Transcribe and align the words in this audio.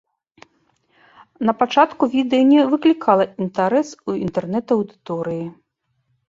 Напачатку 1.49 2.03
відэа 2.13 2.45
не 2.53 2.63
выклікала 2.71 3.23
інтарэс 3.47 3.93
у 4.09 4.17
інтэрнэт-аўдыторыі. 4.25 5.45